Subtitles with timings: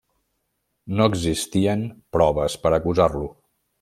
[1.01, 1.83] No existien
[2.17, 3.29] proves per acusar-lo.